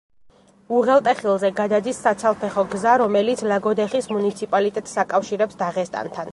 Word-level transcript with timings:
უღელტეხილზე 0.77 1.51
გადადის 1.59 1.99
საცალფეხო 2.07 2.65
გზა, 2.73 2.95
რომელიც 3.03 3.45
ლაგოდეხის 3.53 4.11
მუნიციპალიტეტს 4.17 4.99
აკავშირებს 5.07 5.65
დაღესტანთან. 5.65 6.29